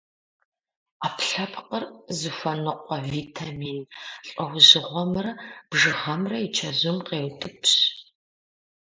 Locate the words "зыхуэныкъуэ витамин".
2.19-3.79